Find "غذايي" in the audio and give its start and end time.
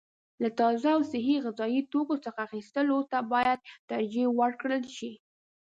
1.45-1.81